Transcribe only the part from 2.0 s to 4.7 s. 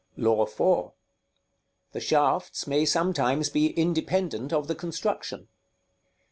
shafts may sometimes be independent of